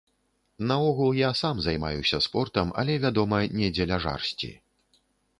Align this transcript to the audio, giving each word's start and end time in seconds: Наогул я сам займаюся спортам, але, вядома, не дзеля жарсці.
Наогул 0.69 1.09
я 1.17 1.27
сам 1.41 1.59
займаюся 1.65 2.19
спортам, 2.27 2.71
але, 2.83 2.95
вядома, 3.03 3.41
не 3.59 3.67
дзеля 3.75 3.99
жарсці. 4.07 4.51